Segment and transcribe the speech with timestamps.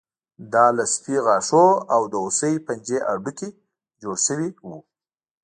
[0.53, 3.49] دا له سپي غاښونو او د هوسۍ پنجې هډوکي
[4.01, 4.79] جوړ شوي وو